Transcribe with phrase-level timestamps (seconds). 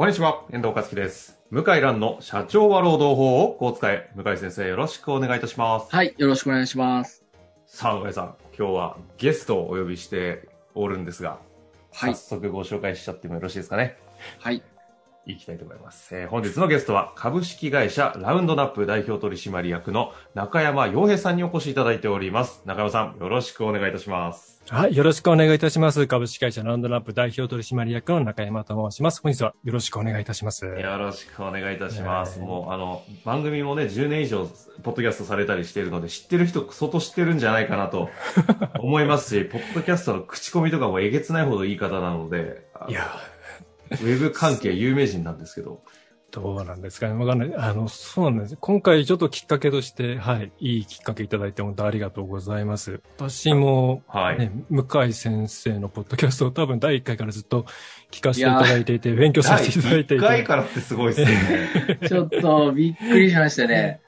[0.00, 1.38] こんにちは、遠藤和樹です。
[1.50, 4.10] 向井蘭の社長は労働法をこう使え。
[4.14, 5.94] 向井先生、よろしくお願いいたします。
[5.94, 7.22] はい、よろしくお願いします。
[7.66, 11.38] さあ、向井さん、今日はゲストをお呼びしておるんですが、
[11.92, 13.98] はい早速ご紹介しちゃってもよろしいですかね。
[14.38, 14.62] はい。
[15.30, 16.14] いきたいと思います。
[16.16, 22.62] えー本日のゲストは株式会社ラウンドナップ代表取締役の中山洋平さんにお越しいただいております。
[22.66, 24.60] 中山さん、よろしくお願いいたします。
[24.68, 24.94] はい。
[24.96, 26.06] よろしくお願いいたします。
[26.06, 29.20] 株式会社ラウンドナップ代表取締役の中山と申します。
[29.20, 30.64] 本日はよろしくお願いいたします。
[30.64, 32.38] よろしくお願いいたします。
[32.38, 34.46] はいもう、あの、番組もね、10年以上、
[34.84, 38.10] ポッドキャストされたりしているので、知ってる人、相当知ってるんじゃないかなと
[38.78, 43.10] 思いますし、ポッドキャストの口コミとかもえげつないほどいい方なので、いや、
[43.90, 45.82] ウェブ関係有名人なんですけど、
[46.30, 47.14] どうなんですかね。
[47.14, 47.54] わかんない。
[47.56, 48.56] あの、そうなんです。
[48.60, 50.52] 今回ちょっときっかけとして、はい。
[50.60, 53.00] いいきっかけいただいて本当ありがとうございます。
[53.16, 54.38] 私も、はい。
[54.38, 57.66] ね、向井先生のポッドキャストを多分第1回からずっと
[58.12, 60.26] 聞かせていただいていて、勉強させていただいてい1て。
[60.28, 61.98] 回からってすごいですよね。
[62.08, 64.00] ちょっとびっくりしましたね。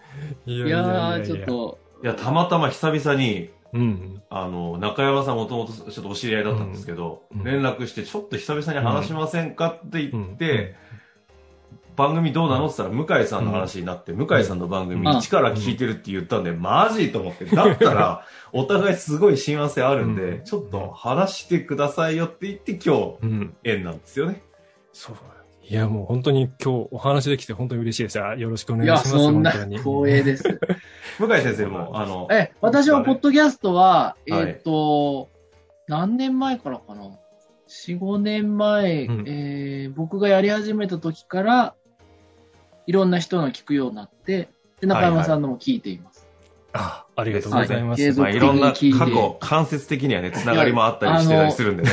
[0.47, 1.39] いいやー、ちょっ。
[1.41, 4.23] と、いや、たまたま久々に、うん。
[4.29, 7.45] あの、中山さんもともとちょっとお知り合いだったんですけど、うん。
[7.45, 11.97] 連絡して、ちょっと久々に話しませんかって言って、うん。
[11.97, 15.19] 番組どうなのって言ったら、向井さんの話になって、向井さんの番組うん。
[15.19, 20.45] 一から聞いてるって言ったんで、マジと思って、だったら、 お互いすごい親和性あるんで、うん。
[20.45, 23.55] ちょっと話してくださいよって言って、今日、うん。
[23.65, 24.43] 縁なんですよね。
[24.93, 25.17] そう。
[25.65, 28.21] いや、もう本当に今日お話できて本当に嬉しいです。
[28.21, 29.11] あよろしくお願いや、いします。
[29.11, 30.61] そんな本当に光栄です。
[31.19, 35.31] 向井先生も、あの、え、私はポッドキャストは、えはいーっと、
[35.87, 37.03] 何年前からかな
[37.69, 41.75] ?4、5年前、うんえー僕がやり始めた時から、
[42.87, 44.49] いろんな人の聞くようになって、
[44.81, 46.27] で中山さんのも聞いています。
[46.73, 48.03] あ、ありがとうございます。
[48.03, 51.91] はいまあ、いろんな過去、間接的にはね、つながりもあったりしてたりするんでね。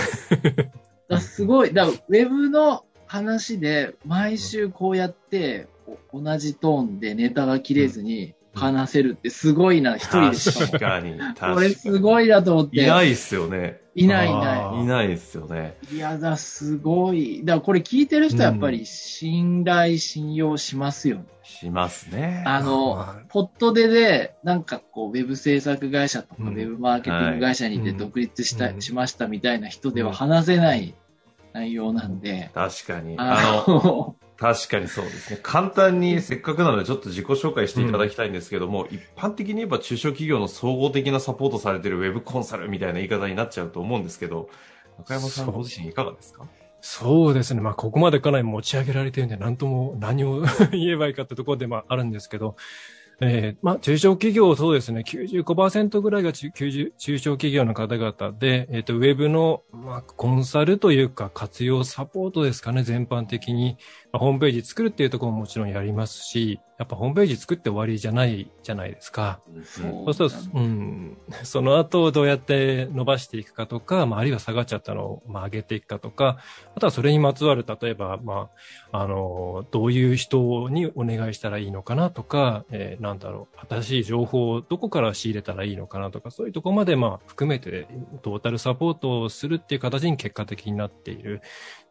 [1.10, 5.68] だすごい、だウェブの話で、毎週こうやって、
[6.12, 10.54] お同じトーンでネタが切れずに話せるってすごいな、一人でし。
[10.54, 11.56] 確かに、確かに。
[11.56, 12.84] これすごいなと思って。
[12.84, 13.82] いないっすよね。
[13.96, 15.76] いないいあなーいないっすよね。
[15.92, 15.96] い。
[15.96, 17.42] いやだ、すごい。
[17.44, 21.24] だからこれ聞いてる人はやっぱり信頼、信用しますよね。
[21.42, 22.44] しますね。
[22.46, 30.94] あの、はいポットでで、なんかこう、ウェブ制作会社とか、うんウェブマーケティング会社にいてはい独立した、うんしましたみたいな人では話せない
[31.54, 33.16] 内容なんで、確かに。
[33.18, 35.40] ああの、の、確かにそうですね。
[35.44, 44.50] 簡単にせっかくなのでちょっと自己紹介していただきたいんですけども、一般的に言えば中小企業の総合的なサポートされているウェブコンサルみたいな言い方になっちゃうと思うんですけど、
[45.00, 46.46] 中山さんそうご自身いかがですか？
[46.82, 47.60] そうですね。
[47.60, 52.56] まあ、ここまでかなり持ち上げられてるんで、なんとも何を 言えばいいかってところで、まあ、あるんですけど、
[53.22, 63.78] えーまあ、中小企業、そうですね、95%ぐらいが中中小企業の方々で、えっ、と、ウェブの、まあ、コンサルというか、活用サポートですかね、全般的に。
[64.12, 69.42] まあ、ホームページ作るっていうところももちろんやりますし、やっぱホームページ作って終わりじゃないじゃないですか。
[69.66, 76.38] そうすると、うん、 その後どうやって伸ばしていくかとか、まあ、あるいは下がっちゃったのを、まあ、上げていくかとか、
[76.76, 78.50] あとはそれにまつわる、例えば、ま
[78.92, 87.88] あ、あの、どういう人にお願いしたらいいのかなとか、えーなんだろう、新しい情報をどこから仕入れたらいいのかなとか、そういうところまで、まあ、含めて、
[88.22, 91.42] トータルサポートをするっていう形に結果的になっている。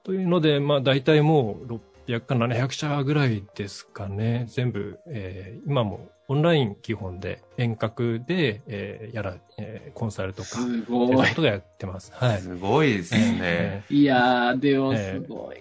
[0.03, 4.47] というので、まあ、大体もう、600か700社ぐらいですかね。
[4.49, 11.29] 全部、えー今もオンライン基本で遠隔で、えーやら、えーコンサルとか、すそういうごい。
[11.29, 12.13] ことをやってます。
[12.15, 12.39] はい。
[12.41, 13.39] すごいですね。
[13.43, 15.57] えいやー、でもすごい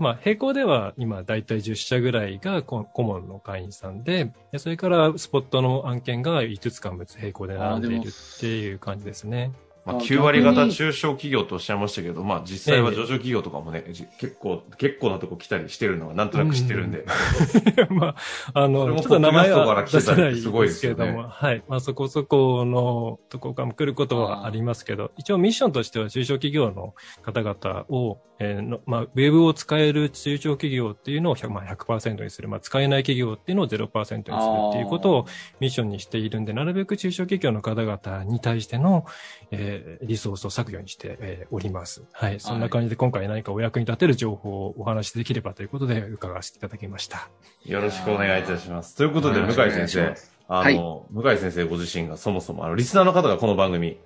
[0.00, 9.50] まあ、並行では今大体10社ぐらいがコ顧問の会員さんで、でそれからスポットの案件が5つか6つ並行で並んでいるっていう感じですね。
[9.92, 17.04] まあ、あ9割方中小企業とおっしゃいましたけど、まあ実際は上場企業とかもね、じ結構、結構なとこ来たりしてるのはなんとなく知ってるんで。
[17.90, 18.14] ま
[18.54, 21.62] あ、あの、ちょっと名前は出せないすごいでですけれども、はい。
[21.68, 34.24] まあ、そこそこのとこからも来ることはありますけど、一応ミッションとしては中小企業の方々を、えーのまあ、ウェブを使える中小企業っていうのを100、まあ、100%にする、まあ、使えない企業っていうのを0%にする
[34.70, 35.26] っていうことを
[35.60, 39.06] ミッションにしているんで、なるべく中小企業の方々に対しての、
[39.50, 42.02] ええーリソースを割くようにして、えーおります。
[42.12, 42.40] はい。
[42.40, 47.28] そんな感じで今回何かお役に立てる情報をお話しできればということで伺わせていただきました。
[47.64, 48.96] よろしくお願いいたします。
[48.96, 50.14] ということで、向井先生、
[50.48, 53.98] あの、向井先生ご自身がそもそも、あの、リスナーの方がこの番組、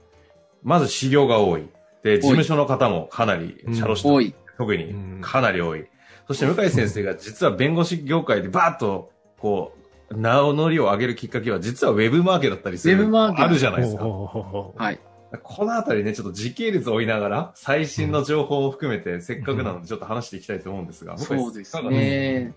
[0.62, 1.68] まず修行が多い。
[2.02, 4.34] で、事務所の方もかなり、うん社労士と多い。
[4.58, 5.86] 特にかなり多い。
[6.28, 9.74] そして向井先生が実は弁護士業界でバーッと、こ
[10.10, 12.96] う、名乗りを上げるきっかけは、実はウェブマーケだったりする。
[12.96, 14.04] ウェブマーケあるじゃないですか。
[14.04, 15.00] はい。
[15.42, 22.54] このあたりね、ちょっと時系列を追いながら、最新の情報を含めて、せっかくなのでちょっと話していきたいと思うんですが、そうですね。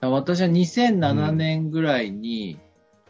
[0.00, 2.58] 私は2007年ぐらいに、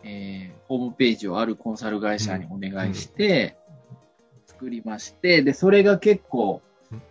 [0.02, 3.56] えーホームページをあるコンサル会社にお願いして、
[4.46, 6.60] 作りまして、で、それが結構
[6.90, 7.02] うん、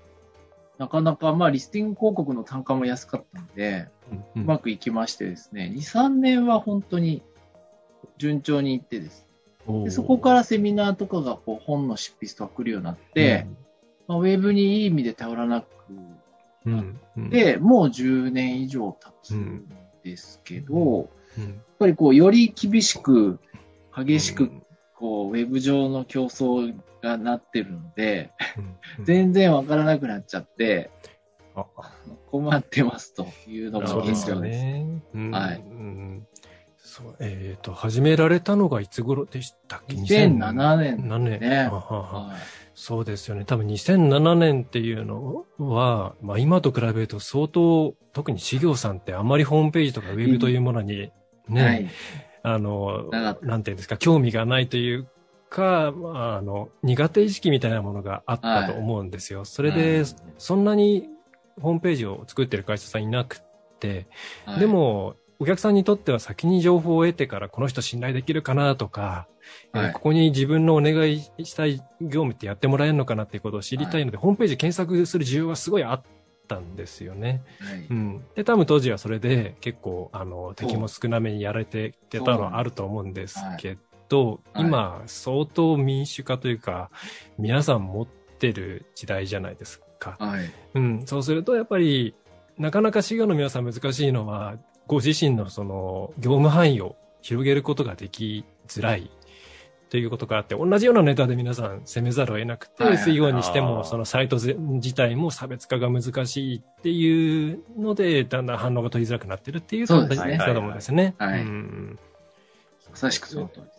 [0.77, 3.87] なかなか、まあ、リスティング広告の単価も安かったので、
[4.35, 4.41] うん。
[4.43, 7.23] うまくいきましてですね、2、3年は本当に
[8.17, 9.25] 順調にいってです。
[9.83, 13.47] でそこからセミナーとかがこう本の執筆とか来るようになって、、
[14.07, 15.65] まあ、ウェブにいい意味で頼らなく
[16.65, 16.99] うん。
[17.17, 19.65] うん、で、もう10年以上経つん。
[20.03, 23.39] ですけど、やっうん、ぱりこう、より厳しく、
[23.95, 24.51] 激しく、
[24.95, 28.31] こう、ウェブ上の競争がなってるので、
[28.97, 30.91] うん、 全然わからなくなっちゃって、
[31.55, 31.65] あ。
[32.27, 34.29] 困ってますというのがそうです。
[34.29, 34.63] よ現状です。
[34.63, 35.01] ね。
[35.13, 35.31] うん。
[35.31, 35.59] はい。
[35.59, 36.27] うん
[36.95, 41.39] そう、えっ、と、始められたのがいつ頃でしたっけ？2007年7年。
[41.41, 42.37] ねあはははい
[42.73, 43.45] そうですよね。
[43.45, 51.09] 多分2007年っていうのは、まあ今と比べると相当、特に事業さんってあんまりホームページとかウェブというものに
[51.49, 51.89] ね、はい。
[52.43, 53.09] あの、
[53.41, 55.07] なんていうんですか、興味がないという
[55.49, 59.45] か、まあ、あの、苦手意識みたいなものがあったと思うんですよ。
[59.45, 60.05] それで、はい
[60.37, 61.09] そんなに
[61.61, 64.07] ホームページを作ってる会社さんいなくって、
[64.45, 69.27] はいで、も、お客さんにとっては先に情報を得てからこの人信頼できるかなとか、
[69.73, 76.01] えーはいここに自分のお願いしたい業務ってやってもらえるのかなっていうことを知りたいので、ホームページ検索する需要がすごいあっ
[76.47, 77.43] たんですよね。
[77.59, 78.25] はいうん。
[78.35, 83.77] で、多分当時はそれで結構、あの、敵も少なめにやられてたのはあると思うんですけ
[84.09, 86.89] ど、はい今、相当民主化というか、
[87.37, 90.15] 皆さん持ってる時代じゃないですか。
[90.19, 90.51] はい。
[90.75, 91.03] うん。
[91.05, 92.15] そうすると、やっぱり、
[92.57, 94.55] なかなか事業の皆さん難しいのは、
[94.87, 99.09] ご自身のその、業務範囲を広げることができづらい。
[99.89, 111.15] ということがあって、同じようなネタで皆さん攻めざるを得なくて、はいはい SEO にしても、そのサイトぜ自体も差別化が難しいっていうので、だんだん反応が取りづらくなってるっていうそうですねだと思うんですね。
[111.17, 111.99] はいうん
[112.91, 113.74] まさしくその通り。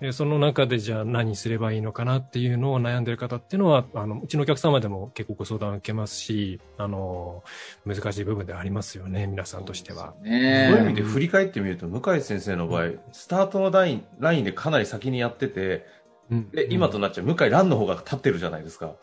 [0.00, 7.42] でその中でじゃあ何すればいいのかなっていうのを悩んでる方っていうのは、あの、うちのお客様でも結構ご相談を受けますし、あの、
[7.86, 10.14] 難しい部分ではありますよね、皆さんとしては。
[10.22, 15.86] そういうね意味で振り返ってみると、向井先生の場合、スタートのライン、ラインでかなり先にやってて、
[16.30, 18.86] うんで、今となっちゃう、向井蘭の方が立ってるじゃないですか。
[18.86, 18.94] は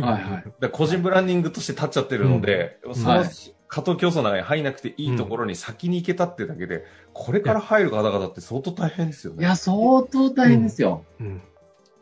[0.00, 0.22] いはい。
[0.22, 3.28] だから個人ブランディングとして立っちゃってるので、そのはい
[3.68, 9.40] 加藤競争の中に入らなくていいところに先に行けたってだけで、これから入る方々って相当大変ですよね。
[9.40, 11.04] いや、相当大変ですよ。
[11.20, 11.42] うん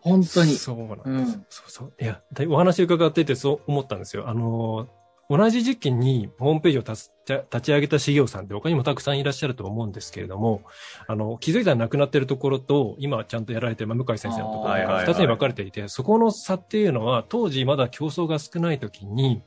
[0.07, 0.55] 本当に。
[0.55, 0.77] そう
[1.11, 1.37] なんです。
[1.37, 1.93] うんそうそう。
[2.01, 4.29] いや、お話伺っててそう思ったんですよ。
[4.29, 4.87] あの、
[5.29, 10.63] 同じ時期にホームページを立ち上げた事業さんって他にもたくさんいらっしゃると思うんですけれども、
[11.09, 19.43] あの、気づいたらなくなってるところと、今ちゃんとやられてる、まあ、向井先生のところが二つに分かれていて、そこの差っていうのは、当時まだ競争が少ない時に、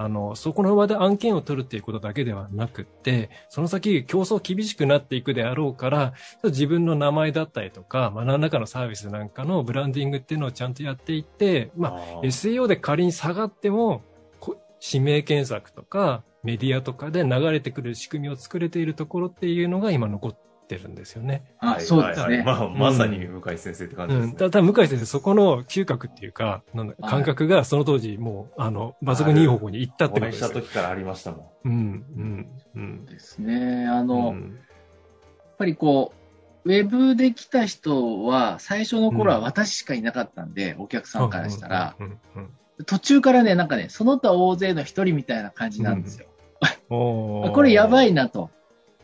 [0.00, 14.00] あの、そこの場で案件を取るっていうことだけではなくって、その先競争厳しくなっていくであろうから、自分の名前だったりとか、まあ、何らかのサービスなんかのブランディングっていうのをちゃんとやっていって、まあ、SEO で仮に下がっても、
[14.40, 21.44] こ指名検索とかメディアとかで流れてくる仕組みを作れているところっていうのが今残ってるんですよね。
[21.58, 22.38] あ、はいそうですね。
[22.38, 24.20] はいはいまあ、まさに向井先生って感じうん。
[24.22, 24.38] ですね。
[24.38, 30.72] ただ、向井先生、そこの嗅覚っていうか、なんだはい感覚がその当時もう、あの、抜群にいい方向に行ったってお会いしたことですよ。
[30.72, 31.68] 時からありましたもん。
[31.68, 33.04] うん、うん、うん。
[33.06, 33.86] ですね。
[33.88, 34.58] あうの、やっん
[35.58, 36.12] ぱりこ
[36.64, 42.50] う、ウェブで来た人は、最初の頃は私しかいなかったんで、お客さんからしたら、うん、うんうん
[42.86, 46.26] 途中からね、なんかね、その他大勢の一人みたいな感じなんですよ。
[46.88, 48.48] これやばいなと。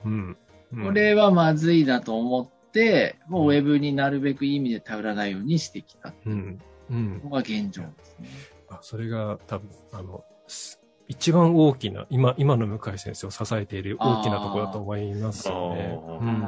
[0.04, 0.36] うん。
[0.76, 6.58] うんこれはまずいなと思って、もうウェブになるべくいい意味で頼らないようにしてきたうん。
[6.90, 7.20] うん。
[7.24, 8.28] のが現状ですね。
[8.68, 15.98] あそれが多分、あの、す一番大きな、今、今の向井先生を支えている大きなところだと思いますよね。
[16.20, 16.42] うん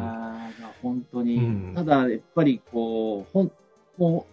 [0.83, 3.53] 本当に、うんただ、やっぱりこう、ほん、
[3.97, 4.33] もう、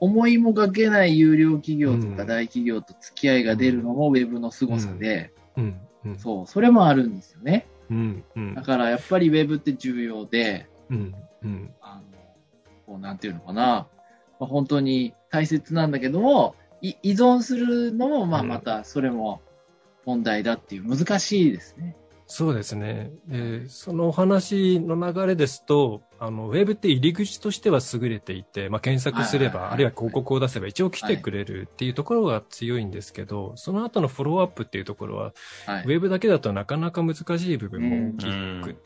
[0.00, 5.80] 思いもかけない有料企業とうんか大企業と付き合いが出るのもウェブの凄さで、うん。
[6.04, 6.18] うん。
[6.18, 7.66] そう、それもあるんですよね。
[7.90, 8.24] うん。
[8.36, 8.62] うんだ。
[8.62, 11.14] からやっぱりウェブって重要で、うん。
[11.42, 11.74] うん。
[11.80, 12.02] あの、
[12.86, 13.86] こうなんていうのかな、まあ
[14.40, 19.40] まあ、本当に大切なんだけども、い依存するのも、まあうんまたそれも
[20.04, 21.96] 問題だっていう、難しいですね。
[22.26, 23.12] そうですね。
[23.28, 35.32] で、そのお話の流れですと、あの、ウェブって入り口としては優れていて、まあ、検索すれば、はいはいはいあるいは広告を出せば一応来てくれるっていうところが強いんですけど、その後のフォローアップっていうところは、
[35.66, 35.86] はいウ。
[35.88, 38.76] ェブだけだとなかなか難しい部分も大きうんく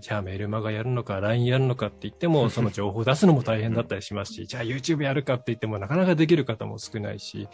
[0.00, 7.48] じゃあメールマガやるのか、LINE やるのかって言っても、その情報出すのも大変だったりしますし、じゃあ YouTube やるかって言ってもなかなかできる方も少ないし、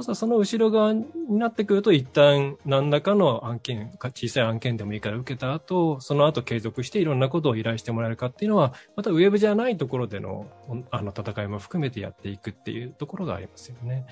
[0.00, 10.46] その後ろ側になってくると、一旦何らかの案件、か小さい案件でもいいから受けた後、その後継続していろんなことを依頼してもらえるかっていうのは、またウェブじゃないところでの
[10.90, 14.06] あの戦いも含めてやっていくっていうところがありますよね。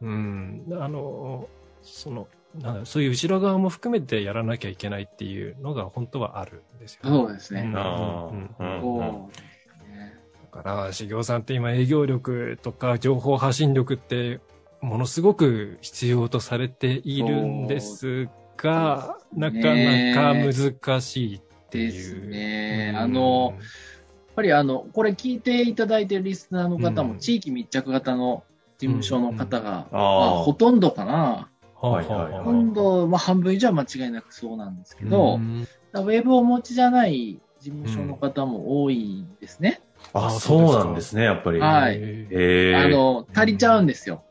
[0.00, 0.66] うん。
[0.78, 1.48] あの、
[1.82, 2.28] その、
[2.60, 7.16] なんだそういう後ろ側も含めてやらなきゃいけないっていうのが本当はあるんですよね。
[7.16, 7.62] そうですね。
[7.62, 10.14] うんあうんうですね。
[10.52, 14.40] だから、修行さんって今営業力とか情報発信力って
[14.80, 21.92] ものすごく必要とされているんですが、なかなか難しいっていう。
[21.92, 28.44] ですねうんあの、やっぱりあの、これ聞いていただいているリスナーの方も、うん地域密着型の
[28.78, 31.48] 事務所の方が、うんまあほとんどかな。
[31.90, 32.32] はいはいはい。
[32.32, 35.66] ほとんど、まあ、半分以上は間違いなくそうなんですけど、うん。
[35.92, 39.80] ウェブをお持ちじゃない事務所の方も多いんですね。
[40.12, 41.60] あ、あそうなんですね、やっぱり。
[41.60, 42.74] はい。
[42.74, 44.24] あの、足りちゃうんですよ。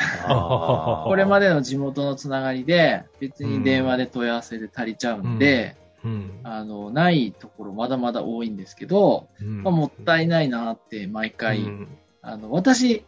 [1.04, 6.40] これまでの地元のつながりで、別に電話で問い合わせで足りちゃうんで、うん。
[6.42, 9.62] あの、ないところまだまだ多いんですけど、うん。
[9.62, 11.98] まあ、もったいないなって毎回、うん。
[12.22, 13.04] あの、私、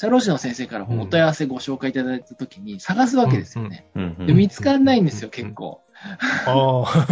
[0.00, 3.84] 社労士の先生からお問い合わせご紹介いただいたときに探すわけですよね。
[4.26, 5.82] で、見つかんないんですよ、結構。
[6.46, 7.06] ああ。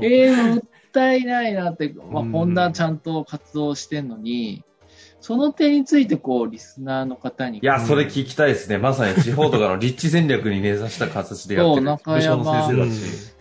[0.00, 0.62] えー、もっ
[0.94, 4.64] たいないなって、まあ、うんこんなちゃんと活動してんのに、
[5.20, 7.58] その点について、こう、リスナーの方に。
[7.58, 8.78] いや、それ聞きたいですね。
[8.78, 11.74] まさに地方とかの立地戦略に根ざした形でやってる。
[11.76, 13.34] そう中山先生うんだし。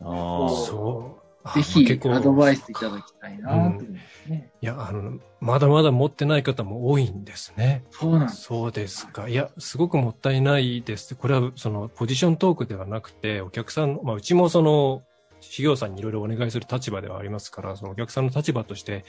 [0.00, 0.48] ああ。
[0.48, 1.17] そう。
[1.54, 4.50] ぜひアドバイスいただきたいなと思いますね。
[4.60, 7.84] いや、あの、まだまだ持ってない方も多いんですね。
[7.90, 8.42] そうなんです。
[8.42, 9.28] そうですか。
[9.28, 11.14] いや、すごくもったいないです。
[11.14, 15.02] これは、その、ポジショントークではなくて、お客さん、まあ、うちもその、
[15.40, 19.04] 事業さんにいろいろお願いする立場ではありますから、そのお客さんの立場として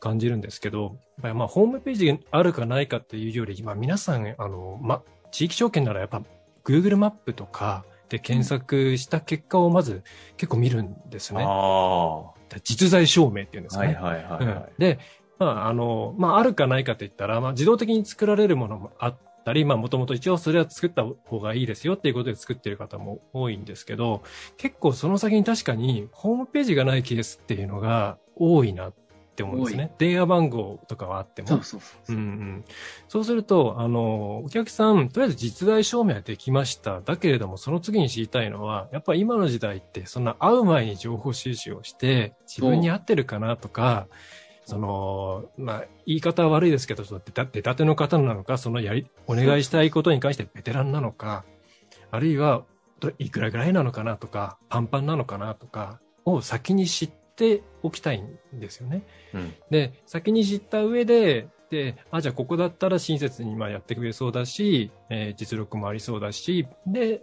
[0.00, 6.22] 感じるんですけど、やっまあ、ホームページがあるかないかっていうより、まあ、皆さん、あの、ま、地域証券ならやっぱ、
[6.64, 10.02] Google マップとかで検索した結果をまず
[10.36, 11.44] 結構見るんですね。
[11.46, 12.32] あ
[12.64, 13.82] 実在証明っていうんですあ。
[13.82, 13.94] かね。
[13.94, 14.72] はいはいはいはい。
[14.78, 14.98] で、
[15.38, 24.22] まあ、あの、まあ、あるかないかって言ったら、まあ、自動的に作られるものもあったり、まあ、もともと一応それは作った方がいいですよっていうことで作ってる方も多いんですけど、
[24.56, 29.07] 結構その先に確かにホームページがないケースっていうのが多いなって
[29.42, 29.92] 思うんですね。
[29.98, 31.48] 電話番号とかはあっても。
[31.48, 32.18] そうそうそうう。
[32.18, 32.64] んうん、
[33.08, 37.00] そうすると、あの、お客さん、とりあえず実在証明はできました。
[37.00, 44.08] だけれども、その次に知りたいのは、やっぱり今の時代って、そんな会う前に情報収集をして、自分に合ってるかなとか、
[44.68, 51.46] その、まあ、言い方は悪いですけど、その出た出たての方なのか、そのやり、お願いしたいことに関してベテランなのか、
[52.10, 52.64] あるいは、
[53.00, 59.04] どいくらぐらいなのかなとか、パンパンなのかなとか、を先に知っておきたいんですよね。
[59.32, 59.54] うん。
[59.70, 67.22] で、先に知った上で、で、あ、じゃあここだったら親切にまあやってくれそうだし、えー実力もありそうだし、で、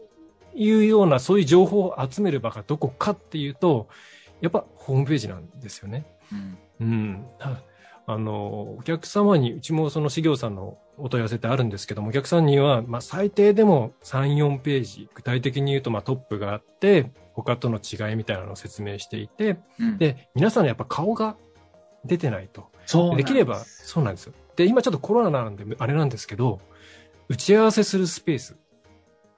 [0.55, 3.87] いうようなそういう情報を集める場がどこかっていうと、
[4.41, 6.05] やっぱホームページなんですよね。
[6.31, 7.25] うんうん。
[7.39, 7.61] た
[8.07, 21.35] あの、お客様に、うちもその事業さんのお問い合わせってあるんですけども、お客さんには、まあ最低でも3、4ページ、具体的に言うとまあトップがあって、他との違いみたいなのを説明していて、うんで、皆さんのやっぱ顔が
[22.05, 22.71] 出てないと。
[22.81, 24.33] ですきれば、そうなんですよ。
[24.55, 26.59] で、今ちょっとコロナなんで、あれなんですけど、
[27.27, 28.55] 打ち合わせするスペース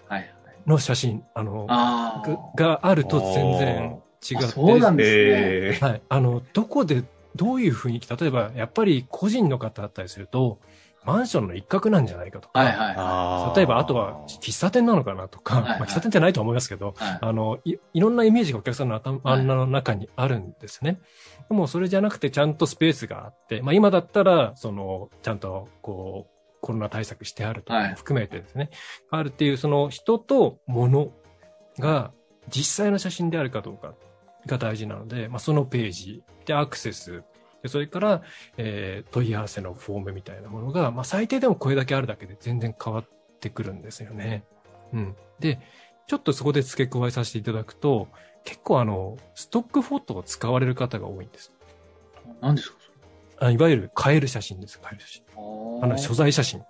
[0.07, 0.29] はいはい。
[0.67, 4.39] の写真、あの、あががあると全然違あ。
[4.39, 5.23] って、そうなんですね。
[5.25, 6.01] えはい。
[6.09, 7.03] あの、どこで、
[7.35, 10.59] どういう雰囲気、例えば、やっぱり個人の方だったりすると、
[11.07, 15.79] マンションの一角なんじゃないかとか、はいはいはあ例えば、あとは喫茶店なのかなとか、はいはい。
[15.79, 17.01] まあ、喫茶店じゃないとは思いますけど、い。
[17.01, 17.19] はい。
[17.21, 19.45] あの、いいろんなイメージがお客さんの頭はい。
[19.45, 20.99] の中にあるんですね。
[21.49, 28.69] でもそれじゃなくてちゃんとスペースがあって、まあ今だったら、その、ちゃんとこう、コロナ対策してあるとか含めてですね、
[29.09, 31.13] あるっていうその人と物
[31.79, 32.11] が
[32.49, 33.93] 実際の写真であるかどうか
[34.45, 36.23] が大事なので、まあそのページ。
[36.45, 37.23] でアクセス、
[37.63, 38.21] でそれから、
[38.57, 43.05] えー問い合わせのフォームみたいなものが、まあ最低でもこれだけあるだけで全然変わっ
[43.39, 44.43] てくるんですよね。
[44.93, 45.15] うん。
[45.39, 45.59] で、
[46.07, 48.07] ちょっとそこで付け加えさせていただくと、
[48.43, 51.51] 結構あの、ストックフォトを使われる方が多いんです。
[52.41, 52.77] 何ですか
[53.39, 55.23] あいわゆる買える写真です、買える写真。
[55.83, 56.59] あの、所在写真。
[56.59, 56.65] は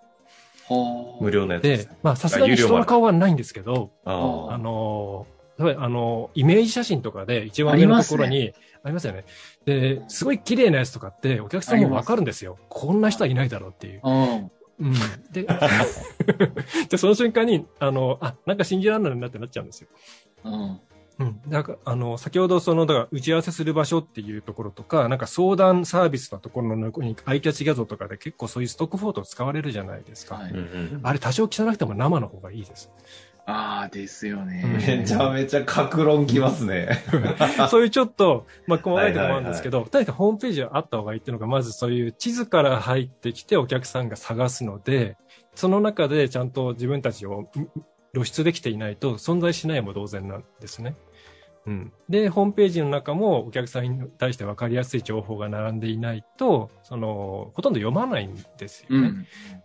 [1.19, 9.25] あ無料のやつでね。、まあ、さすがに人の顔はないんですけど、ああのー、例えばあのー、イメージ写真とかで一番上のところに、ありますよね。
[9.65, 12.57] で、すごい綺麗なやつとかって、お客さんもわかるんですよ。
[12.69, 14.01] こんな人はいないだろうっていう。
[14.03, 14.51] うん。
[14.79, 14.93] うん。
[15.31, 15.47] で、
[16.89, 19.87] で、その瞬間に、あの、あ、なんか信じられないなってなっちゃうんですよ。
[20.45, 20.79] うん。
[21.19, 21.41] うん。
[21.47, 30.35] だから、あの、先ほどその、だから、打ち合わせする場所っていうところとか、なんか相談サービスのところの横に、アイキャッチ画像とかで結構そういうストックフォト使われるじゃないですか。
[30.35, 30.53] はい
[31.03, 32.91] あれ多少汚くても生の方がいいです。
[33.49, 34.63] ああ、ですようんね。
[34.85, 36.89] めちゃめちゃ格論きますね。
[37.71, 45.15] そういうちょっと、まあ、細かいところもあるんですけど、とにかくホームページはあった方がいいっていうのが、まずそういう地図から入ってきてお客さんが探すので、
[45.55, 47.47] その中でちゃんと自分たちをん
[48.13, 50.95] 露出できていないと存在しないも同然なんですね。
[51.67, 51.93] うん。
[52.09, 59.13] で、ホームページの中もお客さんに対して分かりやすい情報が並んでいないと、その、ほとんど読まないんですよね。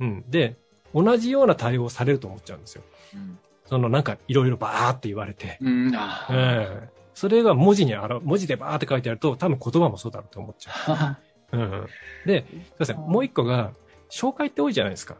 [0.00, 0.06] うん。
[0.06, 0.24] うん。
[0.28, 0.56] で、
[0.94, 2.82] 同じような対応をされると思っちゃうんですよ。
[3.14, 3.38] うん。
[3.66, 5.59] そのなんかいろいろバーって言われて。
[5.61, 5.95] うん。
[5.95, 6.35] ああ。
[6.35, 11.19] ええそれが文字にあら、文字でバーって書いてあると、多分言葉もそうだろうと思っちゃは
[11.52, 11.57] う。
[11.59, 11.87] うん。
[12.26, 12.97] で、すいません。
[12.97, 13.73] もう一個が、
[14.11, 15.16] 紹介って多いじゃないですか。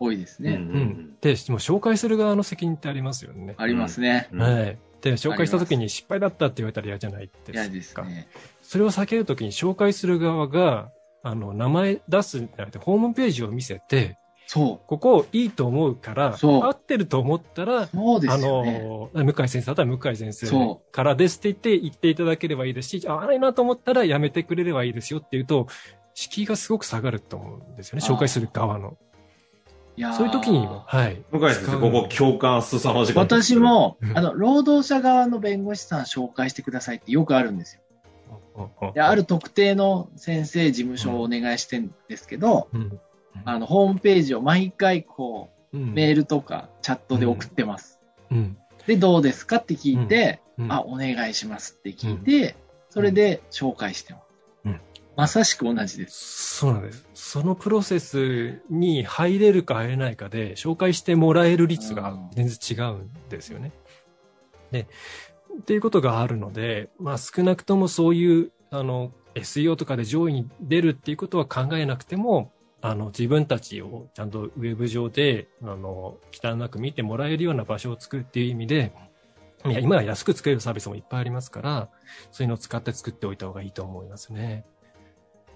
[0.00, 0.54] 多いですね。
[0.54, 1.16] うんうん。
[1.20, 3.54] で、もう紹介する側の責任ってありますよね。
[3.58, 4.28] ありますね。
[4.32, 4.78] うんはい。
[5.00, 7.52] で、紹介した時に失敗だったって言われたら嫌じゃないですか。
[7.52, 8.28] 嫌ですね。
[8.62, 10.90] それを避けるときに紹介する側が、
[11.22, 14.18] あの、名前出すんじゃなくて、ホームページを見せて、
[14.50, 18.80] そここいいと思うから、そう合ってると思ったらう。、そうであすよね。
[18.80, 25.66] の、向井先生だったら向井先生そからですって言って言っていただければいいですし、合わないなと思ったらやめてくれればいいですよっていうと、
[26.14, 28.96] 敷居がすごく下がると思うんですよね、紹介する側の。
[29.98, 31.22] いやーそういう時にも、はい。
[31.30, 37.82] 向井先生、ここ共感凄まじかったです私もう、んあの、労働者側の弁護士さん紹介してくださいってよくあるんですよ。
[38.56, 42.98] うんで、ある特定の先生事務所をお願いしてるんですけど、うん
[43.44, 48.00] あの、ホームページを毎回こう、うんメールとかチャットで送ってます。
[48.30, 52.56] うんで、どうですかって聞いて、うんあ、お願いしますって聞いて、
[52.88, 54.22] それで紹介してます。
[54.64, 54.80] うん
[55.18, 56.58] まさしく同じです。
[56.58, 57.04] そうなんです。
[57.12, 63.72] そのプロセスに入れるか入れないかで、紹介してもらえる率が全然違うんですよね。
[64.70, 64.86] で、
[65.58, 78.92] っていうことがあるので、まあ少なくともそういう、あの、SEO とかで上位に出るっていうことは考えなくても、あの、自分たちをちゃんとウェブ上で、あの、汚く見てもらえるような場所を作るっていう意味で、
[79.66, 81.88] いや、今は安く作れるサービスもいっぱいありますから、
[82.30, 84.64] そういうのを使って作っておいた方がいいと思いますね。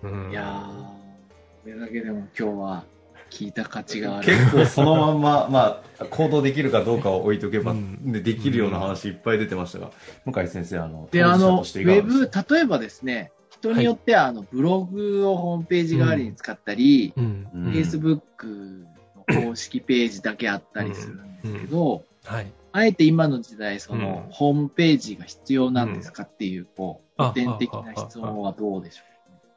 [0.03, 0.31] うん。
[0.33, 2.85] いやー、それだけでも今日は
[3.31, 4.27] 聞いた価値がある。
[4.27, 9.93] 結構そのまんま、 まあ、行動できるかどうかを置いとけば、うんでできるような話いっぱい出てましたが、
[10.25, 13.31] 向井先生、あの、で、あの、ウェブ、例えばですね、
[13.71, 17.47] 人によっては、あの、ブログをホームページ代わりに使ったり、うん。
[17.55, 18.85] うん Facebook
[19.17, 22.53] の公式ページだけあったりするんですけど、はい。
[22.73, 29.03] あえて今の時代、その、うんホームページが必要なんですかっていう、こう、あ古典的な質問はどうでしょ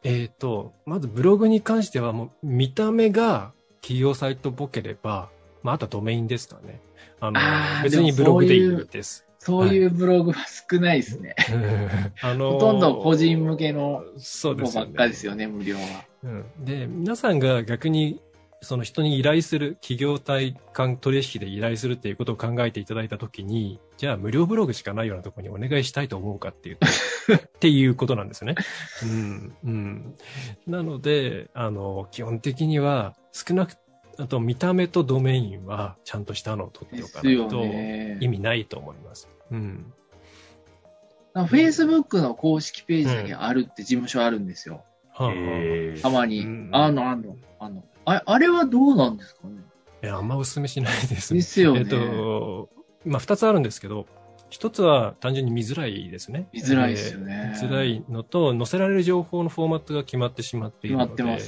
[0.04, 5.30] えっ、と、まずブログに関してはもう見た目が企業サイトっぽければ、
[5.64, 6.80] まあ、あとはドメインですかね。
[7.20, 7.40] あの、
[7.84, 9.26] 別にブログでいいです。
[9.60, 9.64] う。
[9.64, 11.36] そういうブログは少ないですね。
[12.22, 14.88] あの ほとんど個人向けのそうですよね。
[14.88, 15.82] ものばっかですよね、無料は。
[16.24, 16.46] うん。
[16.66, 18.22] で、皆さんが逆に、
[18.62, 26.88] その人に依頼する、企業体間取引で依頼するっていうことを考えていただいたときに、じゃあ無料ブログしかないようなところにお願いしたいと思うかっていうと、
[27.36, 28.56] っていうことなんですよね。
[29.04, 29.56] うん。
[29.64, 30.16] うん。
[30.66, 33.78] なので、あの、基本的には少なく、
[34.18, 38.18] あと見た目とドメインはちゃんとしたのを取っておかないとね。
[38.22, 39.35] 意味ないと思います。
[39.52, 39.94] うん。
[41.34, 44.84] フェイスブックの公式ページだけあるって事務所あるんですよ。
[45.14, 46.42] はあ、えーたまに。
[46.42, 47.84] うんあの、あの、あの。
[48.06, 49.56] ああれはどうなんですかね？
[50.04, 51.42] いや、あんまお勧めしないですで。
[51.42, 51.80] すよね。
[51.80, 52.70] えっと、
[53.06, 54.06] まあ、二つあるんですけど、
[54.50, 56.48] 一つは単純に見づらいですね。
[56.54, 61.40] 見づらいですよねえー見づらいのと、載せられる情報のフォーマットが決まってしまっているので、ね。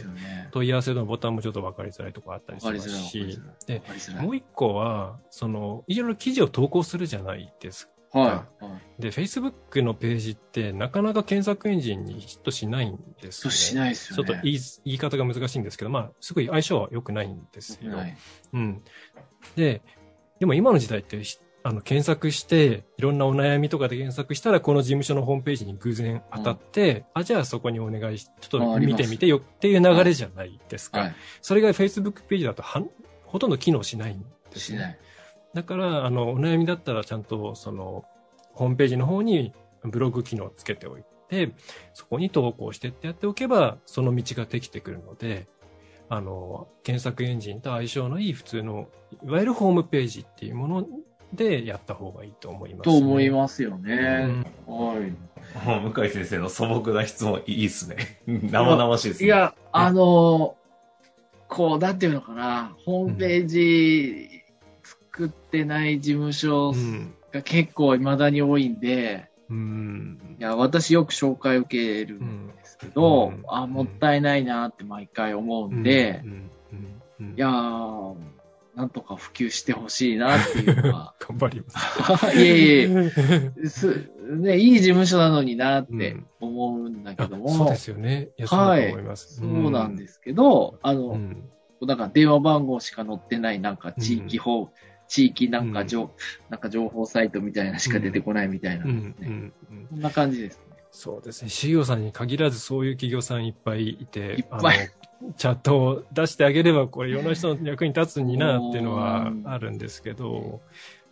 [0.52, 2.80] 問い合わせのボタンもちょっと分かりづらいところあったりしま。
[2.80, 3.82] すし、で
[4.20, 7.94] もう一個は、その、いろいろ記事を投稿するじゃないですか。
[8.20, 8.64] はい。
[8.64, 9.02] はい。
[9.02, 13.32] で、Facebook のページってなかなか検索エンジンにヒットしないんですよ、ね。
[13.32, 14.28] そうしないですよね。
[14.28, 17.96] ちょっと言い言い方が難しいんですけど、まあ、すごい相性は良くないんですよ。
[17.96, 18.18] はい。
[18.54, 18.84] うん。
[19.56, 19.82] で、
[20.40, 31.02] でも今の時代ってひ、あの、検索して、いろんなお悩みとかで検索したら、この事務所のホームページに偶然当たって、あ、じゃあそこにお願いし、ちょっと見てみてよっていう流れじゃないですか。
[31.02, 31.16] はい。
[31.42, 32.90] それが Facebook ページだとはん、
[33.26, 34.26] ほとんど機能しないんで
[34.62, 34.78] すね。
[34.78, 35.00] しない。
[35.56, 38.06] だから、あの、お悩みだったらちゃんと、その、
[38.54, 39.52] ホームページの方に
[39.84, 41.52] ブログ機能をつけておいて、
[41.94, 45.50] そこに投稿してってやっておけば、その道ができてくるので、
[46.08, 48.88] あの、検索エンジンと相性のいい普通の、
[49.26, 50.88] いわゆるホームページっていうもの
[51.34, 54.46] でやった方がいいと思います、ね、と思いますよね。
[54.68, 55.28] うん、はい。
[55.94, 58.22] 向井先生の素朴な質問いいっすね。
[58.28, 59.28] 生々しいですね。
[59.28, 60.56] いや、あの、
[61.48, 64.44] こう、なんていうのかな、ホームページ
[64.84, 66.74] 作ってない事務所
[67.32, 76.22] が結構未だに多いんで、うん、いや、私よく紹介受けるんですけど、うん、あ、もったいないなって毎回思うんで、
[77.20, 78.16] いやー、
[78.78, 81.16] なんとか普及してほしいなっていうのは。
[81.28, 82.38] 頑張ります。
[82.38, 82.92] いえい
[83.64, 87.46] え、す、ね、いい事務所なのになって思うんだけども。
[87.46, 88.30] うん、そうですよね。
[88.78, 88.94] い。
[88.94, 91.50] はい、そうなんですけど、あの、うん、
[91.82, 94.70] なんか電話番号しか載ってないなんか地域法、うん、
[95.08, 96.12] 地域なんか情、
[96.52, 99.52] なんか情報サイトみたいなしか出てこないみたいなんですね。
[99.90, 100.78] こんな感じですね。
[100.92, 101.50] そうですね。
[101.50, 104.90] 企業さんに限らずそういう企業さんいっぱいいて、いっぱい。
[105.38, 110.62] チャットを出してあげれば、これ、いろんな人の役に立つになっていうのはあるんですけど、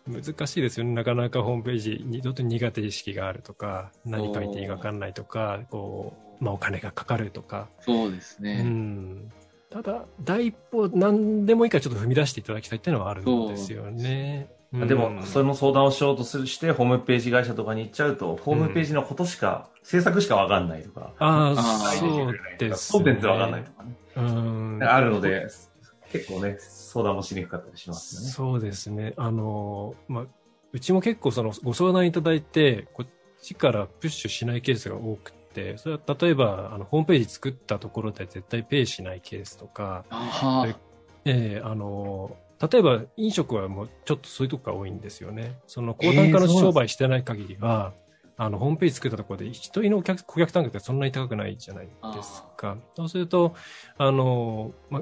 [0.07, 0.93] 難しいですよね。
[0.93, 7.69] なかなかホームページ、二度と苦手意識があるとか、何書いていいか分かんないとか、こう、まあお金がかかるとか。
[7.79, 8.61] そうですね。
[8.63, 9.31] うん。
[9.71, 14.47] ただ、第一歩、何でもいいからちょっと踏み出していただきたいっていうのはあるんですよね。
[14.87, 21.13] でも、それも相談をしようとするして、ホームページ会社とかに行っちゃうと、ホームページのことしか、制作しかわかんないとか。
[21.19, 22.99] ああ、そうです、ね。
[22.99, 23.95] コンテンツわかんないとかね。
[24.15, 24.79] うん。
[24.83, 25.47] あるので、
[26.11, 28.27] 結構ね、相談もしにくかったりしますよね。
[28.27, 29.13] そうですね。
[29.17, 30.25] あの、まあ、
[30.71, 33.07] うちも結構その、ご相談いただいて、こっ
[33.41, 40.05] ちからプッシュしないケースが多くて、それは例えば、あの、ホームページ作ったところで絶対ペイしないケースとか、
[41.25, 45.57] ええー、あの、例えば飲食はもうちょっとそういうとこが多いんですよね。
[45.67, 52.77] その高単価の商売してない限りは、えー、あの、ホームページ作ったところで一人の顧客顧客単価ってそんなに高くないじゃないですか。
[52.95, 53.55] そうすると、
[53.97, 55.01] あの、ま、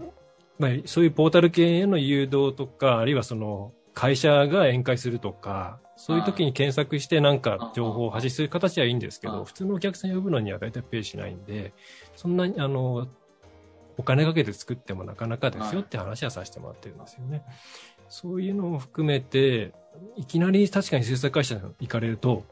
[0.57, 11.73] まあ、そういうポータル系への誘導とか、あるいはその、会社が宴会するとか、そういう時に検索してなんか情報を発信する形はいいんですけど、普通のお客さん呼ぶのには大体ペイしないんで、
[12.15, 13.07] そんなに、あの、
[13.97, 17.43] お金かけて作ってもなかなかですよって話はさせてもらってるんですよね。
[18.09, 19.73] そういうのも含めて、
[20.15, 22.43] いきなり確かに制作会社に行かれると、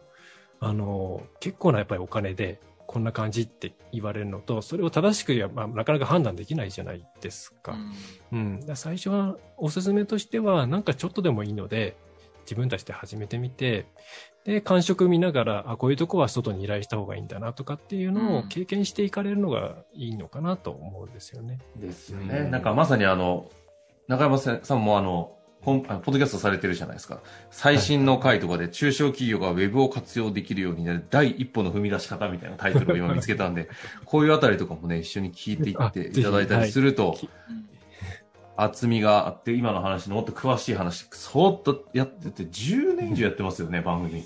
[0.59, 7.77] あの、結構なやっぱりお金で、こんな感じって言われるのと、それを正しくや、まあ、なかなか判断できないじゃないですか。
[8.31, 8.59] うん。
[8.67, 11.95] うん、最初はおすすめとしては、なんかちょっとでもいいので、
[12.41, 13.85] 自分たちで始めてみて、
[14.43, 21.59] で、感触見ながら、あ、こういうとこは外に依頼した方がいいんだなとかっていうのを経験していかれるのがいいのかなと思うんですよね。
[21.75, 22.39] ですよね。
[22.39, 23.49] うん、なんかまさにあの、
[24.07, 27.19] 中山さんもあの、ポッドキャストされてるじゃないですか。
[27.51, 33.69] 最新の回とかで中小企業がウェブを活用できるようになる第一歩の踏み出し方みたいなタイトルを今見つけたんで、
[34.05, 37.15] こういうあたりとかもね、一緒に聞いていっていただいたりすると、
[38.55, 44.23] 厚みがあって、今の話のもっと詳しい話、そーっとやってて、10年以上やってますよね、番組。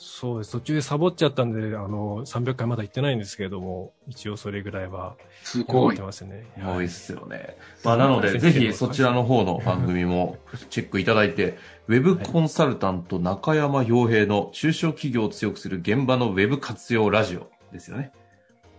[0.00, 0.52] そうです。
[0.52, 5.16] 途中でサボっちゃったんで、あの、300回まだ行ってないんですけれども、一応それぐらいは。
[5.42, 5.94] すごい。
[5.94, 6.46] ってますね。
[6.56, 7.56] 多いっすよね。
[7.82, 10.38] まあ、なので、ぜひそちらの方の番組も
[10.70, 18.12] チェックいただいて、ウェブコンサルタント中山洋平の中小企業を強くする現場のウェブ活用ラジオですよね。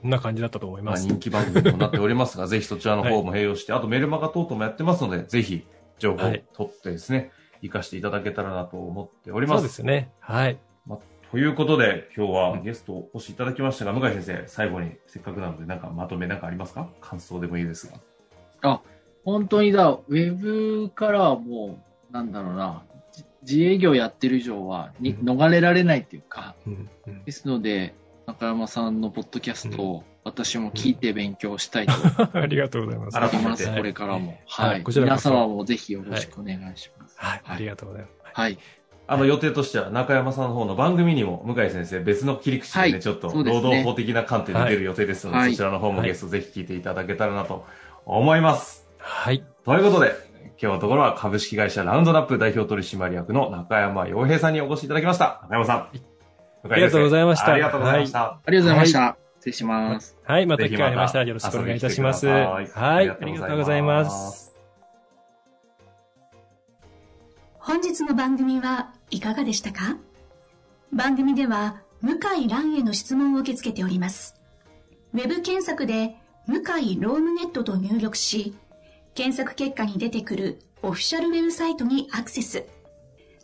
[0.01, 1.05] こんな感じだったと思います。
[1.05, 5.65] まあ、人気番組となっておりますが、 ぜひそちらの方も併用して、はい、あとメルマガ等々もやってますので、ぜひ
[5.97, 7.23] 情報を取ってですね、は
[7.61, 9.59] い、活かしていただけたらなと思っております。
[9.59, 10.11] そうですね。
[10.19, 10.57] はい。
[11.31, 16.89] ということで、今日はゲストをお越しいただきましたが、向井先生、最後にせっかくなので、なんかまとめなんかありますか？
[17.01, 17.99] 感想でもいいですが。
[18.63, 18.81] あ、
[19.25, 22.83] 本当にだ、ウェブからはもう、なんだろうな、
[23.43, 27.93] 自営業やってる以上はに、逃れられないっていうか、うんうん、ですので、
[28.29, 31.93] 中山さんのポッドキャストを私も聞いて勉強したいと、
[32.37, 33.19] ありがとうございます。
[33.19, 34.37] 改めて、これからも。
[34.47, 34.83] はい。
[34.85, 37.15] 皆様もぜひよろしくお願いします。
[37.17, 37.41] はい。
[37.43, 38.13] ありがとうございます。
[38.33, 38.59] はい。
[39.07, 47.65] あの予定としては中山さんの方の番組にも向井先生別の切り口でね、はい、ちょっと労働法的な観点で出る予定ですので、はい、そちらの方もゲストぜひ聞いていただけたらなと
[48.05, 48.87] 思います。
[48.99, 49.43] はい。
[49.65, 50.13] ということで、
[50.61, 55.39] 今日のところは株式会社ラウンドナップ代表取締役の中山洋平さんにお越しいただきました。
[55.49, 56.08] 中山さん。
[56.63, 57.53] ありがとうございました。
[57.53, 58.39] ありがとうございました。
[58.45, 59.17] ありがとうございました。
[59.37, 60.17] 失礼します。
[60.23, 62.27] はい、また機会ありましたらよろしくお願いいたします。
[62.27, 64.53] はい、ありがとうございます。
[67.57, 69.97] 本日の番組はいかがでしたか？
[70.91, 74.35] 番組では向井蘭への質問を受け付けております。
[75.13, 76.15] ウェブ検索で
[76.47, 78.55] 向井ロームネットと入力し、
[79.13, 82.65] 検索結果に出てくるオフィシャルウェブサイトにアクセス。